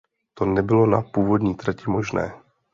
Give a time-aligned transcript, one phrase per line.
[0.33, 2.33] To nebylo na původní trati možné.